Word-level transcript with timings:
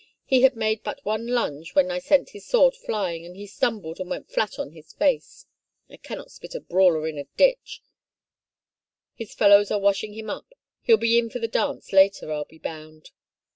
"He 0.25 0.41
had 0.41 0.55
made 0.55 0.81
but 0.81 1.05
one 1.05 1.27
lunge 1.27 1.75
when 1.75 1.91
I 1.91 1.99
sent 1.99 2.31
his 2.31 2.43
sword 2.47 2.73
flying 2.75 3.23
and 3.23 3.35
he 3.35 3.45
stimibled 3.45 3.99
and 3.99 4.09
went 4.09 4.31
flat 4.31 4.57
on 4.57 4.71
his 4.71 4.93
face— 4.93 5.45
I 5.91 5.97
cannot 5.97 6.31
spit 6.31 6.55
a 6.55 6.59
brawler 6.59 7.07
in 7.07 7.19
a 7.19 7.25
ditch 7.37 7.81
1 9.17 9.17
His 9.17 9.33
fellows 9.35 9.69
are 9.69 9.77
washing 9.79 10.13
him 10.13 10.27
up— 10.27 10.53
he'll 10.85 10.97
be 10.97 11.19
in 11.19 11.29
for 11.29 11.37
the 11.37 11.47
dance 11.47 11.93
later, 11.93 12.25
Fll 12.25 12.47
be 12.49 12.57
bound." 12.57 13.11